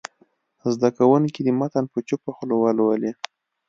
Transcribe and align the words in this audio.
زده 0.73 0.89
کوونکي 0.97 1.39
دې 1.45 1.53
متن 1.59 1.85
په 1.93 1.99
چوپه 2.07 2.29
خوله 2.35 2.55
ولولي. 2.57 3.11